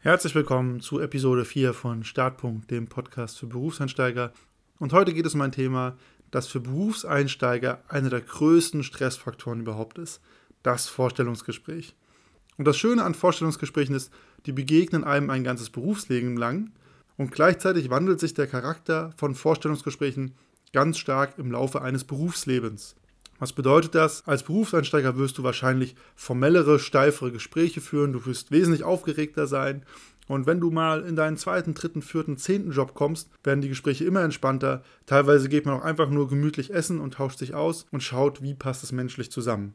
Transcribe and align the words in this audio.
Herzlich 0.00 0.36
willkommen 0.36 0.78
zu 0.78 1.00
Episode 1.00 1.44
4 1.44 1.74
von 1.74 2.04
Startpunkt, 2.04 2.70
dem 2.70 2.86
Podcast 2.86 3.36
für 3.36 3.48
Berufseinsteiger. 3.48 4.32
Und 4.78 4.92
heute 4.92 5.12
geht 5.12 5.26
es 5.26 5.34
um 5.34 5.40
ein 5.40 5.50
Thema, 5.50 5.96
das 6.30 6.46
für 6.46 6.60
Berufseinsteiger 6.60 7.82
einer 7.88 8.08
der 8.08 8.20
größten 8.20 8.84
Stressfaktoren 8.84 9.58
überhaupt 9.58 9.98
ist: 9.98 10.20
das 10.62 10.86
Vorstellungsgespräch. 10.86 11.96
Und 12.58 12.68
das 12.68 12.78
Schöne 12.78 13.02
an 13.02 13.14
Vorstellungsgesprächen 13.14 13.92
ist, 13.92 14.12
die 14.46 14.52
begegnen 14.52 15.02
einem 15.02 15.30
ein 15.30 15.42
ganzes 15.42 15.68
Berufsleben 15.68 16.36
lang 16.36 16.70
und 17.16 17.32
gleichzeitig 17.32 17.90
wandelt 17.90 18.20
sich 18.20 18.34
der 18.34 18.46
Charakter 18.46 19.12
von 19.16 19.34
Vorstellungsgesprächen 19.34 20.36
ganz 20.72 20.98
stark 20.98 21.36
im 21.38 21.50
Laufe 21.50 21.82
eines 21.82 22.04
Berufslebens. 22.04 22.94
Was 23.38 23.52
bedeutet 23.52 23.94
das? 23.94 24.26
Als 24.26 24.42
Berufseinsteiger 24.42 25.16
wirst 25.16 25.38
du 25.38 25.42
wahrscheinlich 25.42 25.94
formellere, 26.16 26.78
steifere 26.78 27.30
Gespräche 27.30 27.80
führen, 27.80 28.12
du 28.12 28.26
wirst 28.26 28.50
wesentlich 28.50 28.82
aufgeregter 28.82 29.46
sein. 29.46 29.84
Und 30.26 30.46
wenn 30.46 30.60
du 30.60 30.70
mal 30.70 31.04
in 31.04 31.16
deinen 31.16 31.38
zweiten, 31.38 31.72
dritten, 31.72 32.02
vierten, 32.02 32.36
zehnten 32.36 32.72
Job 32.72 32.94
kommst, 32.94 33.30
werden 33.42 33.62
die 33.62 33.68
Gespräche 33.68 34.04
immer 34.04 34.22
entspannter. 34.22 34.82
Teilweise 35.06 35.48
geht 35.48 35.64
man 35.64 35.74
auch 35.74 35.84
einfach 35.84 36.10
nur 36.10 36.28
gemütlich 36.28 36.72
essen 36.72 37.00
und 37.00 37.14
tauscht 37.14 37.38
sich 37.38 37.54
aus 37.54 37.86
und 37.92 38.02
schaut, 38.02 38.42
wie 38.42 38.54
passt 38.54 38.82
es 38.82 38.92
menschlich 38.92 39.30
zusammen. 39.30 39.74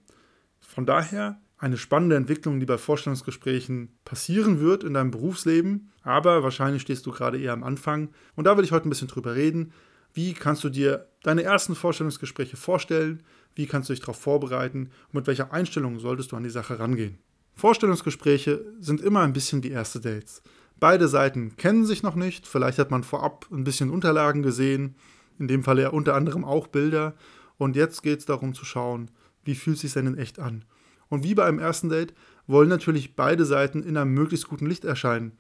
Von 0.60 0.86
daher 0.86 1.40
eine 1.58 1.78
spannende 1.78 2.18
Entwicklung, 2.18 2.60
die 2.60 2.66
bei 2.66 2.78
Vorstellungsgesprächen 2.78 3.98
passieren 4.06 4.60
wird 4.60 4.84
in 4.84 4.94
deinem 4.94 5.12
Berufsleben, 5.12 5.92
aber 6.04 6.44
wahrscheinlich 6.44 6.82
stehst 6.82 7.06
du 7.06 7.12
gerade 7.12 7.40
eher 7.40 7.54
am 7.54 7.64
Anfang. 7.64 8.10
Und 8.36 8.44
da 8.44 8.58
will 8.58 8.66
ich 8.66 8.74
heute 8.74 8.88
ein 8.88 8.90
bisschen 8.90 9.08
drüber 9.08 9.36
reden. 9.36 9.72
Wie 10.14 10.34
kannst 10.34 10.64
du 10.64 10.70
dir 10.70 11.08
deine 11.24 11.44
ersten 11.44 11.74
Vorstellungsgespräche 11.74 12.58
vorstellen? 12.58 13.24
Wie 13.56 13.68
kannst 13.68 13.90
du 13.90 13.94
dich 13.94 14.02
darauf 14.02 14.20
vorbereiten? 14.20 14.90
Und 15.08 15.14
mit 15.14 15.28
welcher 15.28 15.54
Einstellung 15.54 16.00
solltest 16.00 16.32
du 16.32 16.36
an 16.36 16.44
die 16.44 16.50
Sache 16.50 16.80
rangehen? 16.80 17.18
Vorstellungsgespräche 17.56 18.66
sind 18.80 19.02
immer 19.02 19.22
ein 19.22 19.34
bisschen 19.34 19.64
wie 19.64 19.70
erste 19.72 20.00
Dates. 20.00 20.42
Beide 20.80 21.08
Seiten 21.08 21.56
kennen 21.56 21.86
sich 21.86 22.04
noch 22.04 22.16
nicht, 22.16 22.48
vielleicht 22.48 22.80
hat 22.80 22.92
man 22.92 23.04
vorab 23.04 23.46
ein 23.52 23.64
bisschen 23.64 23.90
Unterlagen 23.90 24.42
gesehen, 24.42 24.96
in 25.40 25.48
dem 25.48 25.64
Fall 25.64 25.80
ja 25.80 25.90
unter 25.90 26.16
anderem 26.16 26.44
auch 26.44 26.68
Bilder. 26.68 27.14
Und 27.58 27.76
jetzt 27.76 28.02
geht 28.02 28.20
es 28.20 28.26
darum 28.26 28.54
zu 28.54 28.66
schauen, 28.66 29.12
wie 29.46 29.56
fühlt 29.56 29.76
es 29.76 29.82
sich 29.82 29.94
denn 29.94 30.08
in 30.08 30.18
echt 30.18 30.40
an? 30.40 30.66
Und 31.10 31.24
wie 31.24 31.36
bei 31.36 31.46
einem 31.46 31.60
ersten 31.60 31.90
Date 31.90 32.14
wollen 32.48 32.70
natürlich 32.70 33.16
beide 33.16 33.46
Seiten 33.46 33.84
in 33.84 33.98
einem 33.98 34.14
möglichst 34.14 34.48
guten 34.48 34.66
Licht 34.66 34.84
erscheinen. 34.84 35.34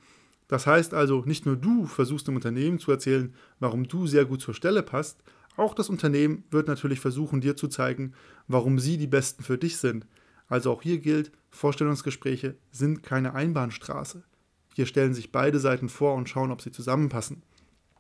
Das 0.48 0.68
heißt 0.68 0.94
also, 0.94 1.24
nicht 1.26 1.46
nur 1.46 1.56
du 1.56 1.86
versuchst 1.88 2.28
dem 2.28 2.36
Unternehmen 2.36 2.80
zu 2.80 2.92
erzählen, 2.92 3.34
warum 3.60 3.88
du 3.88 4.06
sehr 4.08 4.26
gut 4.26 4.42
zur 4.42 4.54
Stelle 4.54 4.84
passt, 4.84 5.24
auch 5.56 5.74
das 5.74 5.90
Unternehmen 5.90 6.44
wird 6.52 6.68
natürlich 6.68 7.00
versuchen, 7.00 7.42
dir 7.42 7.56
zu 7.56 7.68
zeigen, 7.68 8.14
warum 8.48 8.80
sie 8.80 8.98
die 8.98 9.08
Besten 9.08 9.44
für 9.44 9.58
dich 9.58 9.78
sind. 9.78 10.08
Also 10.48 10.72
auch 10.72 10.82
hier 10.82 11.00
gilt, 11.00 11.32
Vorstellungsgespräche 11.52 12.56
sind 12.72 13.04
keine 13.04 13.34
Einbahnstraße. 13.34 14.24
Hier 14.76 14.86
stellen 14.86 15.14
sich 15.14 15.32
beide 15.32 15.60
Seiten 15.60 15.90
vor 15.90 16.16
und 16.16 16.28
schauen, 16.28 16.52
ob 16.52 16.62
sie 16.62 16.72
zusammenpassen. 16.72 17.44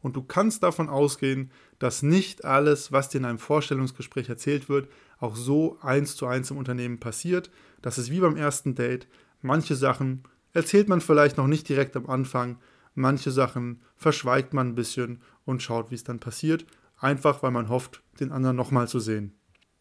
Und 0.01 0.15
du 0.15 0.23
kannst 0.23 0.63
davon 0.63 0.89
ausgehen, 0.89 1.51
dass 1.79 2.03
nicht 2.03 2.43
alles, 2.43 2.91
was 2.91 3.09
dir 3.09 3.19
in 3.19 3.25
einem 3.25 3.39
Vorstellungsgespräch 3.39 4.27
erzählt 4.27 4.67
wird, 4.67 4.89
auch 5.19 5.35
so 5.35 5.77
eins 5.81 6.15
zu 6.15 6.25
eins 6.25 6.51
im 6.51 6.57
Unternehmen 6.57 6.99
passiert. 6.99 7.51
Das 7.81 7.97
ist 7.97 8.11
wie 8.11 8.19
beim 8.19 8.35
ersten 8.35 8.75
Date. 8.75 9.07
Manche 9.41 9.75
Sachen 9.75 10.23
erzählt 10.51 10.89
man 10.89 10.99
vielleicht 10.99 11.37
noch 11.37 11.47
nicht 11.47 11.69
direkt 11.69 11.95
am 11.95 12.09
Anfang, 12.09 12.57
manche 12.95 13.31
Sachen 13.31 13.81
verschweigt 13.95 14.53
man 14.53 14.69
ein 14.69 14.75
bisschen 14.75 15.21
und 15.45 15.63
schaut, 15.63 15.89
wie 15.89 15.95
es 15.95 16.03
dann 16.03 16.19
passiert 16.19 16.65
einfach 17.03 17.43
weil 17.43 17.51
man 17.51 17.69
hofft, 17.69 18.01
den 18.19 18.31
anderen 18.31 18.55
nochmal 18.55 18.87
zu 18.87 18.99
sehen. 18.99 19.33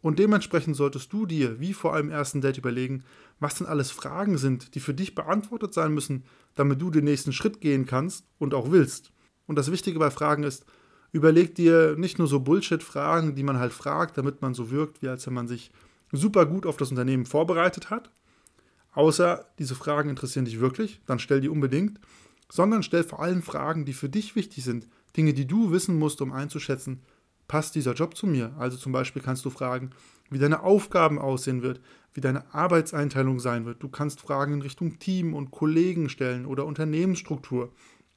Und 0.03 0.19
dementsprechend 0.19 0.75
solltest 0.75 1.13
du 1.13 1.27
dir, 1.27 1.61
wie 1.61 1.73
vor 1.73 1.95
einem 1.95 2.11
ersten 2.11 2.41
Date, 2.41 2.59
überlegen, 2.59 3.05
was 3.39 3.55
denn 3.55 3.69
alles 3.69 3.93
Fragen 3.93 4.37
sind, 4.37 4.75
die 4.75 4.81
für 4.81 4.95
dich 4.95 5.15
beantwortet 5.15 5.73
sein 5.73 5.95
müssen, 5.95 6.25
damit 6.57 6.83
du 6.83 6.91
den 6.91 7.05
nächsten 7.05 7.33
Schritt 7.33 7.61
gehen 7.61 7.87
kannst 7.87 8.27
und 8.39 8.53
auch 8.53 8.73
willst. 8.73 9.13
Und 9.47 9.57
das 9.57 9.71
Wichtige 9.71 10.01
bei 10.01 10.11
Fragen 10.11 10.43
ist, 10.43 10.67
überleg 11.13 11.55
dir 11.55 11.95
nicht 11.97 12.19
nur 12.19 12.27
so 12.27 12.41
Bullshit-Fragen, 12.41 13.37
die 13.37 13.45
man 13.45 13.59
halt 13.59 13.73
fragt, 13.73 14.19
damit 14.19 14.43
man 14.43 14.55
so 14.55 14.71
wirkt, 14.73 15.03
wie 15.03 15.09
als 15.09 15.25
wenn 15.27 15.35
man 15.35 15.47
sich 15.47 15.71
super 16.11 16.47
gut 16.47 16.67
auf 16.67 16.77
das 16.77 16.91
Unternehmen 16.91 17.25
vorbereitet 17.25 17.91
hat. 17.91 18.11
Außer 18.93 19.47
diese 19.59 19.77
Fragen 19.77 20.11
interessieren 20.11 20.45
dich 20.45 20.61
wirklich, 20.61 21.01
dann 21.07 21.21
stell 21.21 21.41
die 21.41 21.49
unbedingt, 21.49 22.01
sondern 22.51 22.83
stell 22.83 23.05
vor 23.05 23.21
allem 23.21 23.43
Fragen, 23.43 23.85
die 23.85 23.95
für 23.95 24.09
dich 24.09 24.37
wichtig 24.37 24.65
sind, 24.65 24.89
Dinge, 25.17 25.33
die 25.33 25.47
du 25.47 25.71
wissen 25.71 25.99
musst, 25.99 26.21
um 26.21 26.33
einzuschätzen, 26.33 27.03
passt 27.53 27.75
dieser 27.75 27.93
Job 27.93 28.17
zu 28.17 28.27
mir? 28.27 28.55
Also 28.59 28.79
zum 28.79 28.93
Beispiel 28.93 29.21
kannst 29.21 29.45
du 29.45 29.51
fragen, 29.51 29.91
wie 30.31 30.39
deine 30.39 30.63
Aufgaben 30.63 31.19
aussehen 31.19 31.61
wird, 31.61 31.83
wie 32.15 32.23
deine 32.23 32.55
Arbeitseinteilung 32.55 33.41
sein 33.41 33.67
wird. 33.67 33.83
Du 33.83 33.91
kannst 33.91 34.23
Fragen 34.23 34.55
in 34.55 34.63
Richtung 34.63 34.99
Team 34.99 35.35
und 35.35 35.51
Kollegen 35.51 36.09
stellen 36.09 36.47
oder 36.47 36.65
Unternehmensstruktur. 36.65 37.71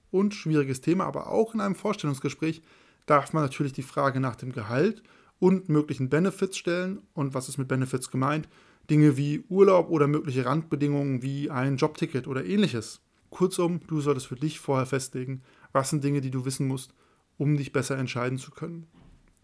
Und 0.10 0.34
schwieriges 0.34 0.80
Thema, 0.80 1.04
aber 1.04 1.28
auch 1.28 1.54
in 1.54 1.60
einem 1.60 1.76
Vorstellungsgespräch 1.76 2.62
darf 3.08 3.34
man 3.34 3.44
natürlich 3.44 3.74
die 3.74 3.82
Frage 3.82 4.22
nach 4.22 4.38
dem 4.38 4.54
Gehalt 4.54 5.04
und 5.38 5.68
möglichen 5.68 6.08
Benefits 6.08 6.58
stellen. 6.58 7.02
Und 7.14 7.34
was 7.34 7.50
ist 7.50 7.58
mit 7.58 7.68
Benefits 7.68 8.10
gemeint? 8.10 8.48
Dinge 8.90 9.18
wie 9.18 9.44
Urlaub 9.50 9.90
oder 9.90 10.08
mögliche 10.08 10.46
Randbedingungen 10.46 11.24
wie 11.24 11.52
ein 11.52 11.76
Jobticket 11.76 12.30
oder 12.30 12.46
ähnliches. 12.46 13.02
Kurzum, 13.32 13.82
du 13.88 14.00
solltest 14.00 14.28
für 14.28 14.38
dich 14.38 14.62
vorher 14.62 14.86
festlegen, 14.86 15.42
was 15.74 15.90
sind 15.90 16.06
Dinge, 16.06 16.22
die 16.22 16.32
du 16.32 16.46
wissen 16.46 16.70
musst, 16.70 16.94
um 17.38 17.58
dich 17.58 17.74
besser 17.74 17.98
entscheiden 17.98 18.38
zu 18.38 18.52
können. 18.52 18.88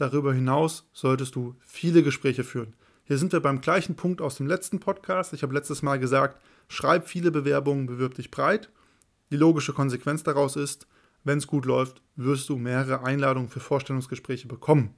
Darüber 0.01 0.34
hinaus 0.34 0.89
solltest 0.94 1.35
du 1.35 1.53
viele 1.59 2.01
Gespräche 2.01 2.44
führen. 2.44 2.73
Hier 3.03 3.19
sind 3.19 3.34
wir 3.34 3.39
beim 3.39 3.62
gleichen 3.62 3.94
Punkt 3.94 4.19
aus 4.19 4.34
dem 4.34 4.47
letzten 4.47 4.79
Podcast. 4.79 5.31
Ich 5.31 5.44
habe 5.44 5.53
letztes 5.53 5.84
Mal 5.84 6.00
gesagt, 6.00 6.41
schreib 6.69 7.07
viele 7.07 7.29
Bewerbungen, 7.29 7.85
bewirb 7.85 8.16
dich 8.16 8.31
breit. 8.31 8.72
Die 9.29 9.38
logische 9.38 9.73
Konsequenz 9.73 10.23
daraus 10.23 10.56
ist, 10.56 10.88
wenn 11.23 11.38
es 11.38 11.45
gut 11.45 11.66
läuft, 11.66 12.01
wirst 12.16 12.50
du 12.50 12.57
mehrere 12.57 13.03
Einladungen 13.03 13.47
für 13.47 13.59
Vorstellungsgespräche 13.59 14.47
bekommen. 14.47 14.95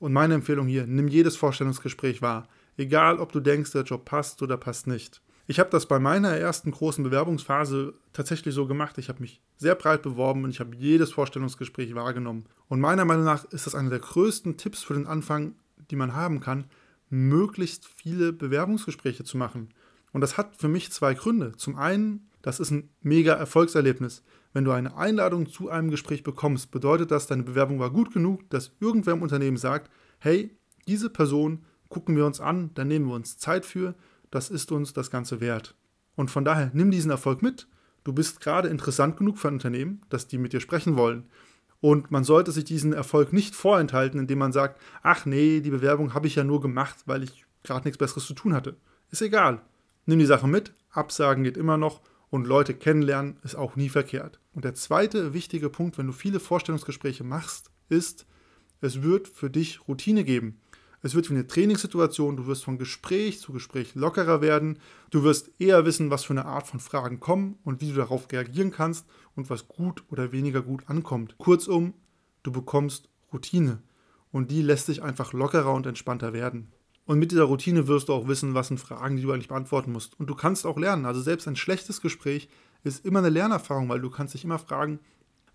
Und 0.00 0.12
meine 0.12 0.34
Empfehlung 0.34 0.66
hier, 0.66 0.86
nimm 0.86 1.08
jedes 1.08 1.38
Vorstellungsgespräch 1.38 2.20
wahr, 2.20 2.46
egal 2.76 3.20
ob 3.20 3.32
du 3.32 3.40
denkst, 3.40 3.72
der 3.72 3.84
Job 3.84 4.04
passt 4.04 4.42
oder 4.42 4.58
passt 4.58 4.86
nicht. 4.86 5.22
Ich 5.48 5.60
habe 5.60 5.70
das 5.70 5.86
bei 5.86 6.00
meiner 6.00 6.30
ersten 6.30 6.72
großen 6.72 7.04
Bewerbungsphase 7.04 7.94
tatsächlich 8.12 8.52
so 8.52 8.66
gemacht. 8.66 8.98
Ich 8.98 9.08
habe 9.08 9.20
mich 9.20 9.40
sehr 9.56 9.76
breit 9.76 10.02
beworben 10.02 10.42
und 10.42 10.50
ich 10.50 10.58
habe 10.58 10.74
jedes 10.74 11.12
Vorstellungsgespräch 11.12 11.94
wahrgenommen. 11.94 12.46
Und 12.68 12.80
meiner 12.80 13.04
Meinung 13.04 13.24
nach 13.24 13.44
ist 13.44 13.66
das 13.66 13.76
einer 13.76 13.90
der 13.90 14.00
größten 14.00 14.56
Tipps 14.56 14.82
für 14.82 14.94
den 14.94 15.06
Anfang, 15.06 15.54
die 15.90 15.96
man 15.96 16.14
haben 16.14 16.40
kann, 16.40 16.64
möglichst 17.10 17.86
viele 17.86 18.32
Bewerbungsgespräche 18.32 19.22
zu 19.22 19.36
machen. 19.36 19.68
Und 20.12 20.20
das 20.20 20.36
hat 20.36 20.56
für 20.56 20.68
mich 20.68 20.90
zwei 20.90 21.14
Gründe. 21.14 21.52
Zum 21.52 21.76
einen, 21.76 22.28
das 22.42 22.58
ist 22.58 22.72
ein 22.72 22.88
mega 23.02 23.34
Erfolgserlebnis. 23.34 24.24
Wenn 24.52 24.64
du 24.64 24.72
eine 24.72 24.96
Einladung 24.96 25.48
zu 25.48 25.68
einem 25.70 25.90
Gespräch 25.90 26.24
bekommst, 26.24 26.72
bedeutet 26.72 27.12
das, 27.12 27.28
deine 27.28 27.44
Bewerbung 27.44 27.78
war 27.78 27.90
gut 27.90 28.12
genug, 28.12 28.50
dass 28.50 28.72
irgendwer 28.80 29.12
im 29.12 29.22
Unternehmen 29.22 29.58
sagt, 29.58 29.92
hey, 30.18 30.56
diese 30.88 31.10
Person 31.10 31.64
gucken 31.88 32.16
wir 32.16 32.26
uns 32.26 32.40
an, 32.40 32.70
da 32.74 32.84
nehmen 32.84 33.06
wir 33.06 33.14
uns 33.14 33.38
Zeit 33.38 33.64
für 33.64 33.94
das 34.36 34.50
ist 34.50 34.70
uns 34.70 34.92
das 34.92 35.10
Ganze 35.10 35.40
wert. 35.40 35.74
Und 36.14 36.30
von 36.30 36.44
daher 36.44 36.70
nimm 36.74 36.90
diesen 36.90 37.10
Erfolg 37.10 37.42
mit. 37.42 37.68
Du 38.04 38.12
bist 38.12 38.40
gerade 38.40 38.68
interessant 38.68 39.16
genug 39.16 39.38
für 39.38 39.48
ein 39.48 39.54
Unternehmen, 39.54 40.02
dass 40.10 40.28
die 40.28 40.36
mit 40.36 40.52
dir 40.52 40.60
sprechen 40.60 40.96
wollen. 40.96 41.24
Und 41.80 42.10
man 42.10 42.22
sollte 42.22 42.52
sich 42.52 42.64
diesen 42.64 42.92
Erfolg 42.92 43.32
nicht 43.32 43.54
vorenthalten, 43.54 44.20
indem 44.20 44.38
man 44.38 44.52
sagt, 44.52 44.80
ach 45.02 45.24
nee, 45.24 45.60
die 45.60 45.70
Bewerbung 45.70 46.12
habe 46.12 46.26
ich 46.26 46.34
ja 46.34 46.44
nur 46.44 46.60
gemacht, 46.60 46.96
weil 47.06 47.22
ich 47.22 47.46
gerade 47.62 47.86
nichts 47.86 47.98
Besseres 47.98 48.26
zu 48.26 48.34
tun 48.34 48.52
hatte. 48.52 48.76
Ist 49.10 49.22
egal. 49.22 49.62
Nimm 50.04 50.18
die 50.18 50.26
Sache 50.26 50.46
mit, 50.46 50.72
Absagen 50.90 51.42
geht 51.42 51.56
immer 51.56 51.78
noch 51.78 52.02
und 52.28 52.46
Leute 52.46 52.74
kennenlernen 52.74 53.38
ist 53.42 53.54
auch 53.54 53.74
nie 53.74 53.88
verkehrt. 53.88 54.38
Und 54.52 54.64
der 54.64 54.74
zweite 54.74 55.32
wichtige 55.32 55.70
Punkt, 55.70 55.96
wenn 55.96 56.06
du 56.06 56.12
viele 56.12 56.40
Vorstellungsgespräche 56.40 57.24
machst, 57.24 57.70
ist, 57.88 58.26
es 58.80 59.02
wird 59.02 59.28
für 59.28 59.48
dich 59.48 59.88
Routine 59.88 60.24
geben. 60.24 60.60
Es 61.02 61.14
wird 61.14 61.30
wie 61.30 61.34
eine 61.34 61.46
Trainingssituation, 61.46 62.36
du 62.36 62.46
wirst 62.46 62.64
von 62.64 62.78
Gespräch 62.78 63.40
zu 63.40 63.52
Gespräch 63.52 63.94
lockerer 63.94 64.40
werden, 64.40 64.78
du 65.10 65.22
wirst 65.22 65.50
eher 65.58 65.84
wissen, 65.84 66.10
was 66.10 66.24
für 66.24 66.32
eine 66.32 66.46
Art 66.46 66.66
von 66.66 66.80
Fragen 66.80 67.20
kommen 67.20 67.58
und 67.64 67.80
wie 67.80 67.90
du 67.90 67.96
darauf 67.96 68.30
reagieren 68.32 68.70
kannst 68.70 69.06
und 69.34 69.50
was 69.50 69.68
gut 69.68 70.04
oder 70.10 70.32
weniger 70.32 70.62
gut 70.62 70.84
ankommt. 70.88 71.36
Kurzum, 71.38 71.94
du 72.42 72.52
bekommst 72.52 73.08
Routine 73.32 73.82
und 74.32 74.50
die 74.50 74.62
lässt 74.62 74.88
dich 74.88 75.02
einfach 75.02 75.32
lockerer 75.32 75.72
und 75.72 75.86
entspannter 75.86 76.32
werden. 76.32 76.72
Und 77.06 77.20
mit 77.20 77.30
dieser 77.30 77.44
Routine 77.44 77.86
wirst 77.86 78.08
du 78.08 78.12
auch 78.12 78.26
wissen, 78.26 78.54
was 78.54 78.68
sind 78.68 78.80
Fragen, 78.80 79.16
die 79.16 79.22
du 79.22 79.32
eigentlich 79.32 79.48
beantworten 79.48 79.92
musst. 79.92 80.18
Und 80.18 80.28
du 80.28 80.34
kannst 80.34 80.66
auch 80.66 80.76
lernen. 80.76 81.06
Also 81.06 81.20
selbst 81.20 81.46
ein 81.46 81.54
schlechtes 81.54 82.00
Gespräch 82.00 82.48
ist 82.82 83.06
immer 83.06 83.20
eine 83.20 83.28
Lernerfahrung, 83.28 83.88
weil 83.88 84.00
du 84.00 84.10
kannst 84.10 84.34
dich 84.34 84.44
immer 84.44 84.58
fragen, 84.58 84.98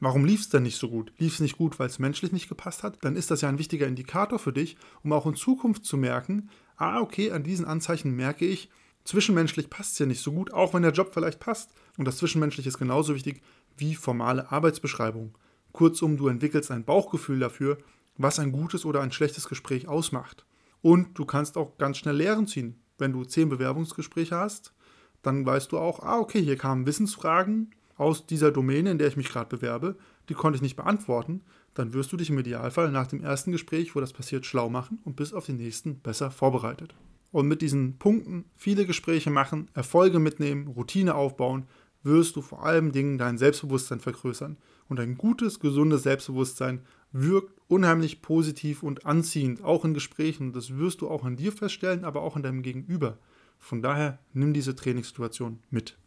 Warum 0.03 0.25
lief 0.25 0.41
es 0.41 0.49
denn 0.49 0.63
nicht 0.63 0.79
so 0.79 0.89
gut? 0.89 1.13
Lief 1.19 1.35
es 1.35 1.39
nicht 1.41 1.59
gut, 1.59 1.77
weil 1.77 1.85
es 1.85 1.99
menschlich 1.99 2.31
nicht 2.31 2.49
gepasst 2.49 2.81
hat? 2.81 2.97
Dann 3.01 3.15
ist 3.15 3.29
das 3.29 3.41
ja 3.41 3.49
ein 3.49 3.59
wichtiger 3.59 3.85
Indikator 3.85 4.39
für 4.39 4.51
dich, 4.51 4.75
um 5.03 5.13
auch 5.13 5.27
in 5.27 5.35
Zukunft 5.35 5.85
zu 5.85 5.95
merken, 5.95 6.49
ah, 6.75 7.01
okay, 7.01 7.31
an 7.31 7.43
diesen 7.43 7.65
Anzeichen 7.65 8.15
merke 8.15 8.45
ich, 8.45 8.71
zwischenmenschlich 9.03 9.69
passt 9.69 9.93
es 9.93 9.99
ja 9.99 10.07
nicht 10.07 10.21
so 10.21 10.31
gut, 10.31 10.53
auch 10.53 10.73
wenn 10.73 10.81
der 10.81 10.91
Job 10.91 11.11
vielleicht 11.13 11.39
passt. 11.39 11.75
Und 11.99 12.05
das 12.05 12.17
Zwischenmenschliche 12.17 12.67
ist 12.67 12.79
genauso 12.79 13.13
wichtig 13.13 13.43
wie 13.77 13.93
formale 13.93 14.51
Arbeitsbeschreibung. 14.51 15.37
Kurzum, 15.71 16.17
du 16.17 16.29
entwickelst 16.29 16.71
ein 16.71 16.83
Bauchgefühl 16.83 17.39
dafür, 17.39 17.77
was 18.17 18.39
ein 18.39 18.51
gutes 18.51 18.85
oder 18.85 19.01
ein 19.01 19.11
schlechtes 19.11 19.47
Gespräch 19.47 19.87
ausmacht. 19.87 20.47
Und 20.81 21.19
du 21.19 21.25
kannst 21.25 21.57
auch 21.57 21.77
ganz 21.77 21.99
schnell 21.99 22.15
Lehren 22.15 22.47
ziehen. 22.47 22.81
Wenn 22.97 23.13
du 23.13 23.23
zehn 23.23 23.49
Bewerbungsgespräche 23.49 24.35
hast, 24.35 24.73
dann 25.21 25.45
weißt 25.45 25.71
du 25.71 25.77
auch, 25.77 25.99
ah, 25.99 26.17
okay, 26.17 26.41
hier 26.41 26.57
kamen 26.57 26.87
Wissensfragen, 26.87 27.75
aus 28.01 28.25
dieser 28.25 28.51
Domäne, 28.51 28.89
in 28.89 28.97
der 28.97 29.07
ich 29.07 29.15
mich 29.15 29.29
gerade 29.29 29.55
bewerbe, 29.55 29.95
die 30.27 30.33
konnte 30.33 30.55
ich 30.55 30.63
nicht 30.63 30.75
beantworten, 30.75 31.41
dann 31.75 31.93
wirst 31.93 32.11
du 32.11 32.17
dich 32.17 32.31
im 32.31 32.39
Idealfall 32.39 32.91
nach 32.91 33.05
dem 33.05 33.23
ersten 33.23 33.51
Gespräch, 33.51 33.95
wo 33.95 33.99
das 33.99 34.11
passiert, 34.11 34.45
schlau 34.45 34.69
machen 34.69 34.97
und 35.05 35.15
bis 35.15 35.33
auf 35.33 35.45
die 35.45 35.53
nächsten 35.53 35.99
besser 35.99 36.31
vorbereitet. 36.31 36.95
Und 37.31 37.47
mit 37.47 37.61
diesen 37.61 37.99
Punkten 37.99 38.45
viele 38.55 38.87
Gespräche 38.87 39.29
machen, 39.29 39.69
Erfolge 39.75 40.17
mitnehmen, 40.17 40.67
Routine 40.67 41.13
aufbauen, 41.13 41.67
wirst 42.01 42.35
du 42.35 42.41
vor 42.41 42.65
allem 42.65 42.91
Dingen 42.91 43.19
dein 43.19 43.37
Selbstbewusstsein 43.37 43.99
vergrößern. 43.99 44.57
Und 44.89 44.99
ein 44.99 45.15
gutes, 45.15 45.59
gesundes 45.59 46.01
Selbstbewusstsein 46.01 46.81
wirkt 47.11 47.53
unheimlich 47.67 48.23
positiv 48.23 48.81
und 48.81 49.05
anziehend, 49.05 49.63
auch 49.63 49.85
in 49.85 49.93
Gesprächen. 49.93 50.53
Das 50.53 50.75
wirst 50.75 51.01
du 51.01 51.07
auch 51.07 51.23
an 51.23 51.35
dir 51.35 51.51
feststellen, 51.51 52.03
aber 52.03 52.23
auch 52.23 52.35
an 52.35 52.41
deinem 52.41 52.63
Gegenüber. 52.63 53.19
Von 53.59 53.83
daher 53.83 54.17
nimm 54.33 54.53
diese 54.53 54.75
Trainingssituation 54.75 55.59
mit. 55.69 55.97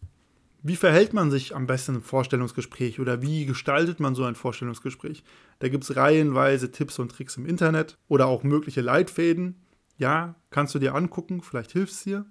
Wie 0.66 0.76
verhält 0.76 1.12
man 1.12 1.31
sich 1.31 1.55
am 1.55 1.66
besten 1.66 1.96
im 1.96 2.02
Vorstellungsgespräch 2.02 2.99
oder 2.99 3.20
wie 3.20 3.44
gestaltet 3.44 4.00
man 4.00 4.14
so 4.14 4.25
ein 4.25 4.34
Vorstellungsgespräch? 4.34 5.22
Da 5.58 5.69
gibt 5.69 5.84
es 5.84 5.94
reihenweise 5.94 6.70
Tipps 6.70 6.99
und 6.99 7.11
Tricks 7.11 7.37
im 7.37 7.44
Internet 7.44 7.99
oder 8.08 8.28
auch 8.28 8.44
mögliche 8.44 8.81
Leitfäden. 8.81 9.56
Ja, 9.99 10.37
kannst 10.49 10.75
du 10.75 10.78
dir 10.78 10.94
angucken, 10.94 11.43
vielleicht 11.43 11.72
hilft 11.72 11.93
es 11.93 12.05
dir. 12.05 12.25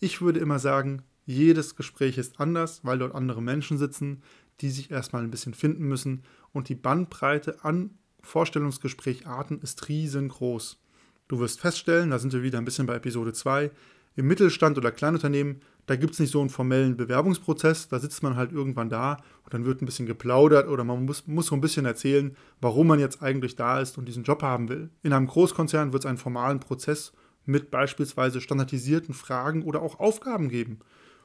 Ich 0.00 0.20
würde 0.20 0.38
immer 0.38 0.58
sagen, 0.58 1.00
jedes 1.24 1.74
Gespräch 1.74 2.18
ist 2.18 2.40
anders, 2.40 2.84
weil 2.84 2.98
dort 2.98 3.14
andere 3.14 3.40
Menschen 3.40 3.78
sitzen, 3.78 4.22
die 4.60 4.68
sich 4.68 4.90
erstmal 4.90 5.22
ein 5.22 5.30
bisschen 5.30 5.54
finden 5.54 5.88
müssen 5.88 6.24
und 6.52 6.68
die 6.68 6.74
Bandbreite 6.74 7.64
an 7.64 7.96
Vorstellungsgesprächarten 8.20 9.62
ist 9.62 9.88
riesengroß. 9.88 10.78
Du 11.26 11.40
wirst 11.40 11.62
feststellen, 11.62 12.10
da 12.10 12.18
sind 12.18 12.34
wir 12.34 12.42
wieder 12.42 12.58
ein 12.58 12.66
bisschen 12.66 12.86
bei 12.86 12.96
Episode 12.96 13.32
2, 13.32 13.70
im 14.14 14.26
Mittelstand 14.26 14.76
oder 14.76 14.92
Kleinunternehmen, 14.92 15.62
da 15.92 15.96
gibt 15.96 16.14
es 16.14 16.20
nicht 16.20 16.30
so 16.30 16.40
einen 16.40 16.48
formellen 16.48 16.96
Bewerbungsprozess, 16.96 17.88
da 17.88 17.98
sitzt 17.98 18.22
man 18.22 18.34
halt 18.34 18.50
irgendwann 18.50 18.88
da 18.88 19.18
und 19.44 19.52
dann 19.52 19.66
wird 19.66 19.82
ein 19.82 19.84
bisschen 19.84 20.06
geplaudert 20.06 20.66
oder 20.66 20.84
man 20.84 21.04
muss, 21.04 21.26
muss 21.26 21.48
so 21.48 21.54
ein 21.54 21.60
bisschen 21.60 21.84
erzählen, 21.84 22.34
warum 22.62 22.86
man 22.86 22.98
jetzt 22.98 23.22
eigentlich 23.22 23.56
da 23.56 23.78
ist 23.78 23.98
und 23.98 24.06
diesen 24.06 24.22
Job 24.22 24.40
haben 24.40 24.70
will. 24.70 24.88
In 25.02 25.12
einem 25.12 25.26
Großkonzern 25.26 25.92
wird 25.92 26.04
es 26.04 26.08
einen 26.08 26.16
formalen 26.16 26.60
Prozess 26.60 27.12
mit 27.44 27.70
beispielsweise 27.70 28.40
standardisierten 28.40 29.12
Fragen 29.14 29.64
oder 29.64 29.82
auch 29.82 30.00
Aufgaben 30.00 30.48
geben. 30.48 30.78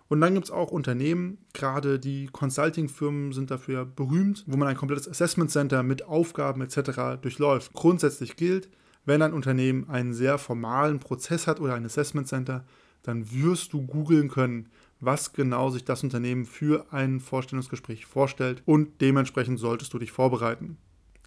Und 0.10 0.20
dann 0.20 0.34
gibt 0.34 0.48
es 0.48 0.52
auch 0.52 0.72
Unternehmen, 0.72 1.38
gerade 1.54 1.98
die 1.98 2.28
Consulting-Firmen 2.28 3.32
sind 3.32 3.50
dafür 3.50 3.86
berühmt, 3.86 4.44
wo 4.48 4.58
man 4.58 4.68
ein 4.68 4.76
komplettes 4.76 5.08
Assessment 5.08 5.50
Center 5.50 5.82
mit 5.82 6.04
Aufgaben 6.04 6.60
etc. 6.60 7.22
durchläuft. 7.22 7.72
Grundsätzlich 7.72 8.36
gilt, 8.36 8.68
wenn 9.06 9.22
ein 9.22 9.32
Unternehmen 9.32 9.90
einen 9.90 10.14
sehr 10.14 10.38
formalen 10.38 11.00
Prozess 11.00 11.48
hat 11.48 11.62
oder 11.62 11.76
ein 11.76 11.86
Assessment 11.86 12.28
Center, 12.28 12.66
dann 13.08 13.32
wirst 13.32 13.72
du 13.72 13.86
googeln 13.86 14.28
können, 14.28 14.68
was 15.00 15.32
genau 15.32 15.70
sich 15.70 15.86
das 15.86 16.04
Unternehmen 16.04 16.46
für 16.46 16.92
ein 16.92 17.22
Vorstellungsgespräch 17.22 18.06
vorstellt 18.06 18.62
und 18.66 19.00
dementsprechend 19.00 19.60
solltest 19.60 19.94
du 19.94 20.00
dich 20.00 20.12
vorbereiten. 20.12 20.78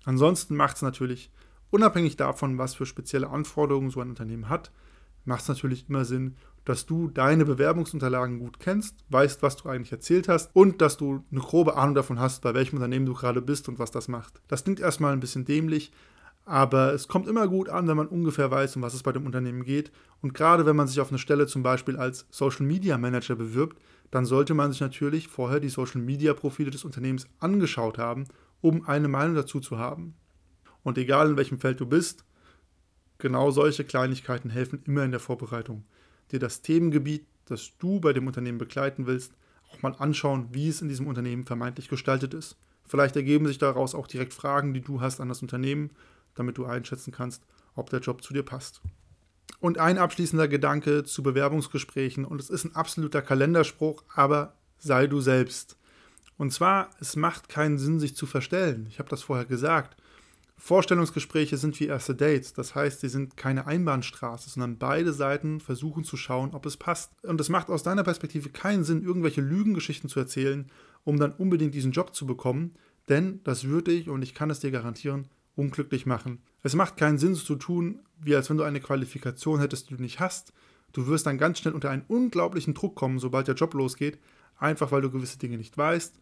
Ansonsten 0.05 0.57
macht 0.57 0.77
es 0.77 0.83
natürlich, 0.83 1.31
unabhängig 1.71 2.17
davon, 2.17 2.59
was 2.59 2.75
für 2.75 2.85
spezielle 2.85 3.31
Anforderungen 3.31 3.89
so 3.89 4.01
ein 4.01 4.11
Unternehmen 4.11 4.51
hat, 4.51 4.71
macht 5.25 5.43
es 5.43 5.49
natürlich 5.49 5.89
immer 5.89 6.05
Sinn, 6.05 6.37
dass 6.67 6.85
du 6.85 7.09
deine 7.09 7.47
Bewerbungsunterlagen 7.47 8.41
gut 8.41 8.61
kennst, 8.61 8.97
weißt, 9.09 9.43
was 9.43 9.57
du 9.57 9.71
eigentlich 9.71 9.93
erzählt 9.93 10.29
hast 10.29 10.51
und 10.55 10.83
dass 10.83 10.99
du 10.99 11.25
eine 11.31 11.41
grobe 11.41 11.77
Ahnung 11.77 11.95
davon 11.95 12.21
hast, 12.21 12.43
bei 12.43 12.53
welchem 12.53 12.77
Unternehmen 12.77 13.07
du 13.07 13.15
gerade 13.15 13.41
bist 13.41 13.69
und 13.71 13.79
was 13.79 13.91
das 13.91 14.09
macht. 14.09 14.43
Das 14.49 14.65
klingt 14.65 14.81
erstmal 14.81 15.15
ein 15.15 15.21
bisschen 15.21 15.47
dämlich, 15.47 15.93
aber 16.45 16.93
es 16.95 17.09
kommt 17.09 17.29
immer 17.29 17.47
gut 17.49 17.69
an, 17.69 17.87
wenn 17.87 17.97
man 17.97 18.09
ungefähr 18.09 18.51
weiß, 18.51 18.77
um 18.77 18.83
was 18.83 18.95
es 18.95 19.03
bei 19.03 19.13
dem 19.13 19.27
Unternehmen 19.27 19.65
geht. 19.65 19.93
Und 20.21 20.35
gerade 20.35 20.67
wenn 20.67 20.77
man 20.77 20.89
sich 20.89 21.01
auf 21.01 21.11
eine 21.11 21.19
Stelle 21.19 21.47
zum 21.47 21.63
Beispiel 21.63 21.97
als 21.97 22.27
Social 22.31 22.67
Media 22.67 22.99
Manager 22.99 23.37
bewirbt, 23.37 23.81
dann 24.11 24.25
sollte 24.25 24.55
man 24.55 24.73
sich 24.73 24.81
natürlich 24.81 25.29
vorher 25.29 25.61
die 25.61 25.69
Social 25.69 26.01
Media 26.01 26.35
Profile 26.35 26.71
des 26.71 26.85
Unternehmens 26.85 27.27
angeschaut 27.39 27.99
haben, 27.99 28.25
um 28.61 28.87
eine 28.87 29.09
Meinung 29.09 29.37
dazu 29.37 29.61
zu 29.61 29.79
haben. 29.79 30.15
Und 30.83 30.99
egal 30.99 31.31
in 31.31 31.37
welchem 31.37 31.61
Feld 31.61 31.81
du 31.81 31.87
bist, 31.87 32.25
genau 33.19 33.51
solche 33.51 33.85
Kleinigkeiten 33.85 34.51
helfen 34.51 34.83
immer 34.87 35.05
in 35.05 35.11
der 35.11 35.21
Vorbereitung 35.21 35.85
dir 36.33 36.39
das 36.39 36.63
Themengebiet, 36.63 37.27
das 37.47 37.77
du 37.79 38.01
bei 38.01 38.13
dem 38.13 38.27
Unternehmen 38.27 38.59
begleiten 38.59 39.07
willst, 39.07 39.33
auch 39.73 39.83
mal 39.83 39.95
anschauen, 39.99 40.49
wie 40.53 40.69
es 40.69 40.83
in 40.83 40.89
diesem 40.89 41.07
Unternehmen 41.07 41.45
vermeintlich 41.45 41.89
gestaltet 41.89 42.35
ist. 42.35 42.57
Vielleicht 42.85 43.17
ergeben 43.17 43.47
sich 43.47 43.59
daraus 43.59 43.95
auch 43.95 44.07
direkt 44.07 44.35
Fragen, 44.35 44.75
die 44.75 44.81
du 44.81 45.01
hast 45.01 45.21
an 45.21 45.29
das 45.29 45.43
Unternehmen, 45.43 45.91
damit 46.35 46.59
du 46.59 46.65
einschätzen 46.65 47.13
kannst, 47.13 47.45
ob 47.75 47.91
der 47.91 48.01
Job 48.01 48.23
zu 48.23 48.33
dir 48.33 48.43
passt. 48.43 48.81
Und 49.61 49.79
ein 49.79 49.99
abschließender 49.99 50.49
Gedanke 50.49 51.05
zu 51.05 51.23
Bewerbungsgesprächen, 51.23 52.25
und 52.25 52.41
es 52.41 52.51
ist 52.51 52.65
ein 52.65 52.75
absoluter 52.75 53.23
Kalenderspruch, 53.23 54.05
aber 54.15 54.55
sei 54.79 55.07
du 55.07 55.21
selbst. 55.21 55.77
Und 56.39 56.53
zwar, 56.53 56.91
es 57.01 57.17
macht 57.17 57.49
keinen 57.49 57.79
Sinn, 57.79 58.01
sich 58.01 58.17
zu 58.17 58.27
verstellen. 58.27 58.87
Ich 58.89 58.99
habe 58.99 59.11
das 59.11 59.23
vorher 59.23 59.45
gesagt. 59.45 59.97
Vorstellungsgespräche 60.57 61.57
sind 61.57 61.79
wie 61.81 61.87
erste 61.87 62.15
Dates. 62.15 62.53
Das 62.53 62.75
heißt, 62.75 63.01
sie 63.01 63.09
sind 63.09 63.37
keine 63.37 63.67
Einbahnstraße, 63.67 64.49
sondern 64.51 64.79
beide 64.79 65.13
Seiten 65.13 65.61
versuchen 65.61 66.05
zu 66.05 66.17
schauen, 66.17 66.55
ob 66.55 66.65
es 66.67 66.77
passt. 66.77 67.13
Und 67.25 67.41
es 67.41 67.49
macht 67.49 67.69
aus 67.69 67.83
deiner 67.83 68.05
Perspektive 68.05 68.51
keinen 68.51 68.85
Sinn, 68.85 69.03
irgendwelche 69.03 69.41
Lügengeschichten 69.41 70.09
zu 70.09 70.21
erzählen, 70.21 70.71
um 71.05 71.19
dann 71.19 71.33
unbedingt 71.33 71.75
diesen 71.75 71.93
Job 71.93 72.15
zu 72.15 72.27
bekommen, 72.27 72.75
denn 73.09 73.41
das 73.45 73.65
würde 73.65 73.91
dich, 73.93 74.09
und 74.09 74.23
ich 74.23 74.35
kann 74.35 74.51
es 74.51 74.61
dir 74.61 74.71
garantieren, 74.71 75.29
unglücklich 75.55 76.07
machen. 76.07 76.43
Es 76.63 76.75
macht 76.75 76.97
keinen 76.97 77.19
Sinn, 77.19 77.35
so 77.35 77.45
zu 77.45 77.57
tun, 77.57 78.01
wie 78.21 78.35
als 78.35 78.51
wenn 78.51 78.57
du 78.57 78.65
eine 78.65 78.81
Qualifikation 78.81 79.61
hättest, 79.61 79.91
die 79.91 79.97
du 79.97 80.03
nicht 80.03 80.21
hast. 80.21 80.53
Du 80.93 81.07
wirst 81.07 81.27
dann 81.27 81.39
ganz 81.39 81.59
schnell 81.59 81.75
unter 81.75 81.91
einen 81.91 82.05
unglaublichen 82.09 82.75
Druck 82.75 82.97
kommen, 82.97 83.19
sobald 83.19 83.49
der 83.49 83.55
Job 83.55 83.75
losgeht, 83.75 84.19
einfach 84.59 84.93
weil 84.93 85.03
du 85.03 85.11
gewisse 85.11 85.39
Dinge 85.39 85.57
nicht 85.57 85.79
weißt 85.79 86.19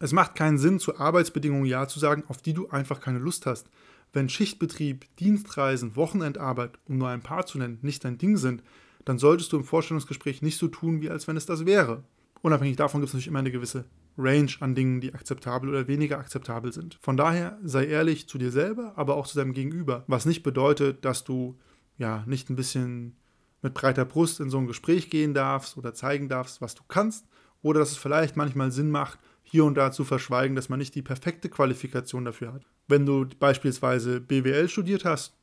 es 0.00 0.12
macht 0.12 0.34
keinen 0.34 0.58
Sinn, 0.58 0.80
zu 0.80 0.98
Arbeitsbedingungen 0.98 1.66
Ja 1.66 1.86
zu 1.88 1.98
sagen, 1.98 2.24
auf 2.28 2.42
die 2.42 2.52
du 2.52 2.68
einfach 2.68 3.00
keine 3.00 3.18
Lust 3.18 3.46
hast. 3.46 3.68
Wenn 4.12 4.28
Schichtbetrieb, 4.28 5.06
Dienstreisen, 5.16 5.96
Wochenendarbeit, 5.96 6.72
um 6.86 6.98
nur 6.98 7.08
ein 7.08 7.22
paar 7.22 7.46
zu 7.46 7.58
nennen, 7.58 7.78
nicht 7.82 8.04
dein 8.04 8.18
Ding 8.18 8.36
sind, 8.36 8.62
dann 9.04 9.18
solltest 9.18 9.52
du 9.52 9.56
im 9.56 9.64
Vorstellungsgespräch 9.64 10.42
nicht 10.42 10.58
so 10.58 10.68
tun, 10.68 11.00
wie 11.00 11.10
als 11.10 11.26
wenn 11.26 11.36
es 11.36 11.46
das 11.46 11.66
wäre. 11.66 12.04
Unabhängig 12.42 12.76
davon 12.76 13.00
gibt 13.00 13.08
es 13.08 13.14
natürlich 13.14 13.28
immer 13.28 13.38
eine 13.38 13.50
gewisse 13.50 13.84
Range 14.16 14.52
an 14.60 14.74
Dingen, 14.74 15.00
die 15.00 15.14
akzeptabel 15.14 15.68
oder 15.68 15.88
weniger 15.88 16.18
akzeptabel 16.18 16.72
sind. 16.72 16.98
Von 17.00 17.16
daher 17.16 17.58
sei 17.64 17.86
ehrlich 17.86 18.28
zu 18.28 18.38
dir 18.38 18.50
selber, 18.50 18.92
aber 18.96 19.16
auch 19.16 19.26
zu 19.26 19.36
deinem 19.36 19.52
Gegenüber. 19.52 20.04
Was 20.06 20.26
nicht 20.26 20.42
bedeutet, 20.42 21.04
dass 21.04 21.24
du 21.24 21.58
ja 21.98 22.24
nicht 22.26 22.50
ein 22.50 22.56
bisschen 22.56 23.16
mit 23.62 23.74
breiter 23.74 24.04
Brust 24.04 24.40
in 24.40 24.50
so 24.50 24.58
ein 24.58 24.66
Gespräch 24.66 25.10
gehen 25.10 25.34
darfst 25.34 25.76
oder 25.76 25.94
zeigen 25.94 26.28
darfst, 26.28 26.60
was 26.60 26.74
du 26.74 26.82
kannst, 26.86 27.26
oder 27.62 27.80
dass 27.80 27.92
es 27.92 27.96
vielleicht 27.96 28.36
manchmal 28.36 28.70
Sinn 28.70 28.90
macht, 28.90 29.18
hier 29.42 29.64
und 29.64 29.74
da 29.74 29.90
zu 29.90 30.04
verschweigen, 30.04 30.54
dass 30.54 30.68
man 30.68 30.78
nicht 30.78 30.94
die 30.94 31.02
perfekte 31.02 31.48
Qualifikation 31.48 32.24
dafür 32.24 32.52
hat. 32.52 32.66
Wenn 32.88 33.06
du 33.06 33.26
beispielsweise 33.38 34.20
BWL 34.20 34.68
studiert 34.68 35.04
hast, 35.04 35.34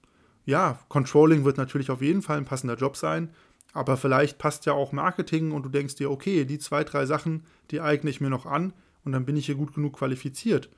ja, 0.46 0.80
Controlling 0.88 1.46
wird 1.46 1.58
natürlich 1.58 1.90
auf 1.90 2.02
jeden 2.02 2.22
Fall 2.22 2.38
ein 2.38 2.46
passender 2.46 2.76
Job 2.76 2.98
sein, 2.98 3.30
aber 3.74 3.98
vielleicht 3.98 4.38
passt 4.38 4.66
ja 4.66 4.74
auch 4.74 4.92
Marketing 4.92 5.52
und 5.52 5.64
du 5.64 5.70
denkst 5.70 5.96
dir, 5.96 6.12
okay, 6.12 6.46
die 6.46 6.60
zwei, 6.60 6.84
drei 6.84 7.06
Sachen, 7.06 7.44
die 7.72 7.82
eigne 7.82 8.10
ich 8.10 8.22
mir 8.22 8.30
noch 8.30 8.46
an 8.46 8.74
und 9.04 9.12
dann 9.14 9.26
bin 9.26 9.38
ich 9.38 9.46
hier 9.46 9.56
gut 9.56 9.74
genug 9.74 9.98
qualifiziert. 9.98 10.70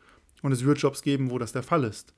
Und 0.41 0.51
es 0.51 0.63
wird 0.63 0.79
Jobs 0.79 1.01
geben, 1.01 1.31
wo 1.31 1.39
das 1.39 1.53
der 1.53 1.63
Fall 1.63 1.83
ist. 1.83 2.13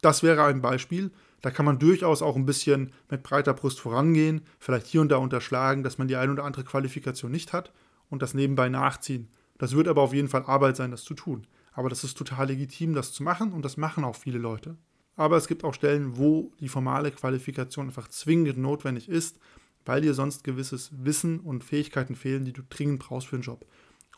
Das 0.00 0.22
wäre 0.22 0.44
ein 0.44 0.62
Beispiel. 0.62 1.10
Da 1.42 1.50
kann 1.50 1.66
man 1.66 1.78
durchaus 1.78 2.22
auch 2.22 2.36
ein 2.36 2.46
bisschen 2.46 2.92
mit 3.10 3.22
breiter 3.22 3.54
Brust 3.54 3.80
vorangehen, 3.80 4.42
vielleicht 4.58 4.86
hier 4.86 5.00
und 5.00 5.10
da 5.10 5.18
unterschlagen, 5.18 5.82
dass 5.82 5.98
man 5.98 6.08
die 6.08 6.16
ein 6.16 6.30
oder 6.30 6.44
andere 6.44 6.64
Qualifikation 6.64 7.30
nicht 7.30 7.52
hat 7.52 7.72
und 8.08 8.22
das 8.22 8.34
nebenbei 8.34 8.68
nachziehen. 8.68 9.28
Das 9.58 9.74
wird 9.74 9.88
aber 9.88 10.02
auf 10.02 10.14
jeden 10.14 10.28
Fall 10.28 10.44
Arbeit 10.44 10.76
sein, 10.76 10.90
das 10.90 11.04
zu 11.04 11.14
tun. 11.14 11.46
Aber 11.72 11.88
das 11.88 12.04
ist 12.04 12.16
total 12.16 12.48
legitim, 12.48 12.94
das 12.94 13.12
zu 13.12 13.22
machen 13.22 13.52
und 13.52 13.64
das 13.64 13.76
machen 13.76 14.04
auch 14.04 14.16
viele 14.16 14.38
Leute. 14.38 14.76
Aber 15.14 15.36
es 15.36 15.46
gibt 15.46 15.64
auch 15.64 15.74
Stellen, 15.74 16.16
wo 16.16 16.52
die 16.60 16.68
formale 16.68 17.10
Qualifikation 17.10 17.86
einfach 17.86 18.08
zwingend 18.08 18.58
notwendig 18.58 19.08
ist, 19.08 19.38
weil 19.86 20.02
dir 20.02 20.12
sonst 20.12 20.44
gewisses 20.44 20.90
Wissen 20.92 21.40
und 21.40 21.64
Fähigkeiten 21.64 22.14
fehlen, 22.14 22.44
die 22.44 22.52
du 22.52 22.62
dringend 22.68 22.98
brauchst 22.98 23.28
für 23.28 23.38
den 23.38 23.42
Job. 23.42 23.64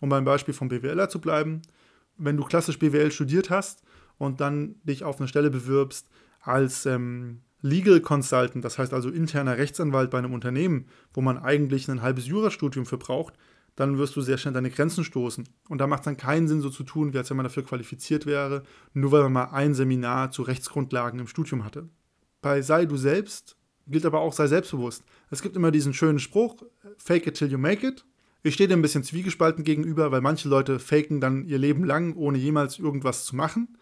Um 0.01 0.09
beim 0.09 0.25
Beispiel 0.25 0.55
vom 0.55 0.69
BWLer 0.69 1.09
zu 1.09 1.21
bleiben, 1.21 1.63
wenn 2.17 2.37
du 2.37 2.45
klassisch 2.45 2.79
BWL 2.79 3.13
studiert 3.13 3.51
hast 3.51 3.83
und 4.17 4.41
dann 4.41 4.77
dich 4.83 5.05
auf 5.05 5.19
eine 5.19 5.29
Stelle 5.29 5.51
bewirbst 5.51 6.09
als 6.41 6.87
ähm, 6.87 7.43
Legal 7.61 8.01
Consultant, 8.01 8.65
das 8.65 8.79
heißt 8.79 8.93
also 8.93 9.11
interner 9.11 9.59
Rechtsanwalt 9.59 10.11
bei 10.11 10.19
einem 10.19 10.33
Unternehmen, 10.33 10.87
wo 11.13 11.21
man 11.21 11.39
eigentlich 11.39 11.89
ein 11.89 12.03
halbes 12.03 12.27
Jurastudium 12.27 12.87
für 12.87 12.99
braucht, 12.99 13.35
dann 13.75 13.99
wirst 13.99 14.17
du 14.17 14.21
sehr 14.21 14.39
schnell 14.39 14.55
deine 14.55 14.71
Grenzen 14.71 15.05
stoßen. 15.05 15.49
Und 15.69 15.79
da 15.79 15.87
macht 15.87 16.01
es 16.01 16.05
dann 16.07 16.17
keinen 16.17 16.49
Sinn, 16.49 16.61
so 16.61 16.71
zu 16.71 16.83
tun, 16.83 17.13
wie 17.13 17.19
als 17.19 17.31
wenn 17.31 17.37
man 17.37 17.45
dafür 17.45 17.65
qualifiziert 17.65 18.27
wäre, 18.27 18.65
nur 18.93 19.13
weil 19.13 19.23
man 19.23 19.33
mal 19.33 19.45
ein 19.53 19.75
Seminar 19.75 20.31
zu 20.31 20.43
Rechtsgrundlagen 20.43 21.21
im 21.21 21.29
Studium 21.29 21.65
hatte. 21.65 21.89
Bei 22.41 22.63
Sei 22.63 22.87
du 22.87 22.97
selbst 22.97 23.58
gilt 23.91 24.07
aber 24.07 24.21
auch, 24.21 24.33
sei 24.33 24.47
selbstbewusst. 24.47 25.03
Es 25.31 25.43
gibt 25.43 25.57
immer 25.57 25.71
diesen 25.71 25.95
schönen 25.95 26.19
Spruch, 26.19 26.63
fake 26.97 27.27
it 27.27 27.35
till 27.35 27.51
you 27.51 27.59
make 27.59 27.87
it. 27.87 28.05
Ich 28.43 28.55
stehe 28.55 28.69
dem 28.69 28.79
ein 28.79 28.83
bisschen 28.83 29.03
zwiegespalten 29.03 29.65
gegenüber, 29.65 30.13
weil 30.13 30.21
manche 30.21 30.49
Leute 30.49 30.79
faken 30.79 31.21
dann 31.21 31.45
ihr 31.45 31.59
Leben 31.59 31.85
lang, 31.85 32.15
ohne 32.17 32.39
jemals 32.39 32.79
irgendwas 32.79 33.25
zu 33.25 33.35
machen. 33.35 33.77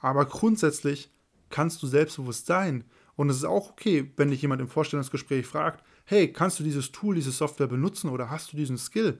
Aber 0.00 0.24
grundsätzlich 0.26 1.10
kannst 1.50 1.82
du 1.82 1.86
selbstbewusst 1.86 2.46
sein. 2.46 2.84
Und 3.14 3.30
es 3.30 3.36
ist 3.36 3.44
auch 3.44 3.70
okay, 3.70 4.10
wenn 4.16 4.30
dich 4.30 4.42
jemand 4.42 4.60
im 4.60 4.68
Vorstellungsgespräch 4.68 5.46
fragt, 5.46 5.84
hey, 6.04 6.32
kannst 6.32 6.58
du 6.58 6.64
dieses 6.64 6.90
Tool, 6.90 7.14
diese 7.14 7.30
Software 7.30 7.68
benutzen 7.68 8.10
oder 8.10 8.30
hast 8.30 8.52
du 8.52 8.56
diesen 8.56 8.78
Skill? 8.78 9.18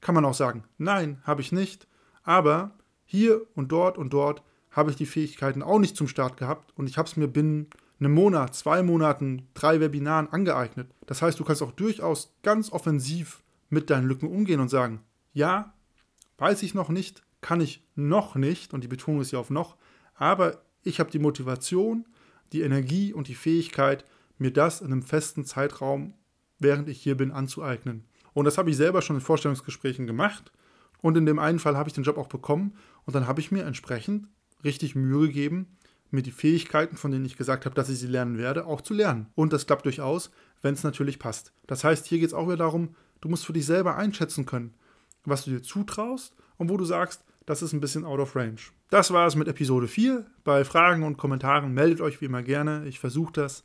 kann 0.00 0.14
man 0.14 0.24
auch 0.24 0.34
sagen, 0.34 0.64
nein, 0.78 1.20
habe 1.24 1.40
ich 1.40 1.52
nicht. 1.52 1.86
Aber 2.22 2.72
hier 3.04 3.42
und 3.54 3.72
dort 3.72 3.98
und 3.98 4.12
dort 4.12 4.42
habe 4.70 4.90
ich 4.90 4.96
die 4.96 5.06
Fähigkeiten 5.06 5.62
auch 5.62 5.78
nicht 5.78 5.96
zum 5.96 6.08
Start 6.08 6.36
gehabt 6.36 6.72
und 6.76 6.88
ich 6.88 6.96
habe 6.96 7.08
es 7.08 7.16
mir 7.16 7.28
binnen 7.28 7.68
einem 8.00 8.14
Monat, 8.14 8.54
zwei 8.54 8.82
Monaten, 8.82 9.48
drei 9.54 9.80
Webinaren 9.80 10.28
angeeignet. 10.28 10.90
Das 11.06 11.22
heißt, 11.22 11.38
du 11.38 11.44
kannst 11.44 11.62
auch 11.62 11.72
durchaus 11.72 12.34
ganz 12.42 12.72
offensiv 12.72 13.42
mit 13.68 13.90
deinen 13.90 14.08
Lücken 14.08 14.28
umgehen 14.28 14.60
und 14.60 14.68
sagen, 14.68 15.00
ja, 15.32 15.74
weiß 16.38 16.62
ich 16.62 16.74
noch 16.74 16.88
nicht, 16.88 17.22
kann 17.40 17.60
ich 17.60 17.86
noch 17.94 18.34
nicht, 18.34 18.74
und 18.74 18.82
die 18.82 18.88
Betonung 18.88 19.20
ist 19.20 19.30
ja 19.30 19.38
auf 19.38 19.50
noch, 19.50 19.76
aber 20.14 20.62
ich 20.82 21.00
habe 21.00 21.10
die 21.10 21.18
Motivation, 21.18 22.06
die 22.52 22.62
Energie 22.62 23.12
und 23.12 23.28
die 23.28 23.34
Fähigkeit, 23.34 24.04
mir 24.38 24.52
das 24.52 24.80
in 24.80 24.92
einem 24.92 25.02
festen 25.02 25.44
Zeitraum, 25.44 26.14
während 26.58 26.88
ich 26.88 27.00
hier 27.00 27.16
bin, 27.16 27.30
anzueignen. 27.30 28.04
Und 28.32 28.44
das 28.44 28.58
habe 28.58 28.70
ich 28.70 28.76
selber 28.76 29.02
schon 29.02 29.16
in 29.16 29.22
Vorstellungsgesprächen 29.22 30.06
gemacht. 30.06 30.52
Und 31.02 31.16
in 31.16 31.26
dem 31.26 31.38
einen 31.38 31.58
Fall 31.58 31.76
habe 31.76 31.88
ich 31.88 31.94
den 31.94 32.04
Job 32.04 32.18
auch 32.18 32.28
bekommen. 32.28 32.74
Und 33.04 33.14
dann 33.14 33.26
habe 33.26 33.40
ich 33.40 33.50
mir 33.50 33.64
entsprechend 33.64 34.28
richtig 34.62 34.94
Mühe 34.94 35.28
gegeben, 35.28 35.76
mir 36.12 36.22
die 36.22 36.30
Fähigkeiten, 36.30 36.96
von 36.96 37.10
denen 37.10 37.24
ich 37.24 37.36
gesagt 37.36 37.64
habe, 37.64 37.74
dass 37.74 37.88
ich 37.88 37.98
sie 37.98 38.06
lernen 38.06 38.38
werde, 38.38 38.66
auch 38.66 38.80
zu 38.80 38.94
lernen. 38.94 39.26
Und 39.34 39.52
das 39.52 39.66
klappt 39.66 39.84
durchaus, 39.84 40.30
wenn 40.62 40.74
es 40.74 40.84
natürlich 40.84 41.18
passt. 41.18 41.52
Das 41.66 41.84
heißt, 41.84 42.06
hier 42.06 42.18
geht 42.18 42.28
es 42.28 42.34
auch 42.34 42.46
wieder 42.46 42.56
darum, 42.58 42.94
du 43.20 43.28
musst 43.28 43.46
für 43.46 43.52
dich 43.52 43.66
selber 43.66 43.96
einschätzen 43.96 44.46
können, 44.46 44.74
was 45.24 45.44
du 45.44 45.50
dir 45.50 45.62
zutraust 45.62 46.34
und 46.56 46.68
wo 46.68 46.76
du 46.76 46.84
sagst, 46.84 47.24
das 47.46 47.62
ist 47.62 47.72
ein 47.72 47.80
bisschen 47.80 48.04
out 48.04 48.20
of 48.20 48.36
range. 48.36 48.60
Das 48.90 49.12
war 49.12 49.26
es 49.26 49.36
mit 49.36 49.48
Episode 49.48 49.88
4. 49.88 50.26
Bei 50.44 50.64
Fragen 50.64 51.02
und 51.02 51.16
Kommentaren 51.16 51.72
meldet 51.72 52.00
euch 52.00 52.20
wie 52.20 52.26
immer 52.26 52.42
gerne. 52.42 52.86
Ich 52.86 53.00
versuche 53.00 53.32
das 53.32 53.62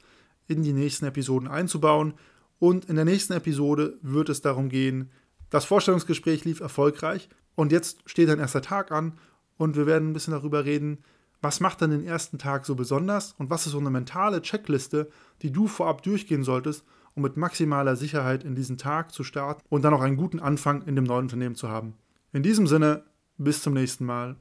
in 0.48 0.64
die 0.64 0.74
nächsten 0.74 1.06
Episoden 1.06 1.48
einzubauen. 1.48 2.14
Und 2.60 2.86
in 2.86 2.96
der 2.96 3.06
nächsten 3.06 3.34
Episode 3.34 3.98
wird 4.02 4.30
es 4.30 4.42
darum 4.42 4.70
gehen, 4.70 5.12
das 5.50 5.66
Vorstellungsgespräch 5.66 6.46
lief 6.46 6.60
erfolgreich 6.60 7.30
und 7.56 7.72
jetzt 7.72 8.00
steht 8.06 8.30
ein 8.30 8.40
erster 8.40 8.62
Tag 8.62 8.92
an 8.92 9.14
und 9.58 9.75
wir 9.75 9.86
werden 9.86 10.10
ein 10.10 10.14
bisschen 10.14 10.34
darüber 10.34 10.66
reden, 10.66 11.04
was 11.46 11.60
macht 11.60 11.80
dann 11.84 11.92
den 11.92 12.04
ersten 12.04 12.40
Tag 12.40 12.66
so 12.66 12.74
besonders 12.74 13.36
und 13.38 13.52
was 13.52 13.68
ist 13.68 13.74
so 13.74 13.78
eine 13.78 13.92
mentale 13.92 14.42
Checkliste, 14.42 15.12
die 15.44 15.52
du 15.52 15.68
vorab 15.68 16.02
durchgehen 16.02 16.44
solltest, 16.44 16.84
um 17.14 17.22
mit 17.22 17.38
maximaler 17.38 17.96
Sicherheit 17.96 18.44
in 18.44 18.56
diesen 18.56 18.80
Tag 18.80 19.12
zu 19.12 19.24
starten 19.24 19.62
und 19.70 19.84
dann 19.84 19.94
auch 19.94 20.02
einen 20.02 20.18
guten 20.18 20.40
Anfang 20.40 20.82
in 20.88 20.96
dem 20.96 21.04
neuen 21.04 21.25
Unternehmen 21.25 21.54
zu 21.54 21.70
haben. 21.70 21.94
In 22.34 22.42
diesem 22.42 22.66
Sinne, 22.66 23.04
bis 23.38 23.62
zum 23.62 23.74
nächsten 23.74 24.06
Mal. 24.06 24.38